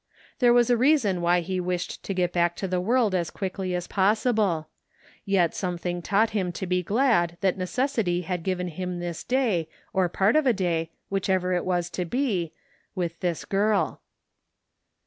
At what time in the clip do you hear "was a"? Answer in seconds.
0.51-0.77